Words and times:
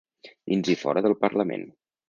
Dins 0.51 0.71
i 0.75 0.77
fora 0.85 1.05
del 1.07 1.15
parlament. 1.27 1.71